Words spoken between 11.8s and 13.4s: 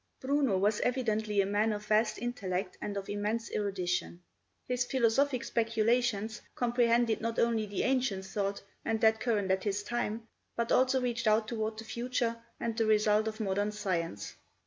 future and the results of